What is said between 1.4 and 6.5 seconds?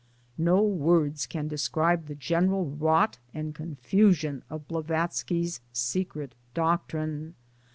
describe the general rot and confusion of Blavatsky's Secret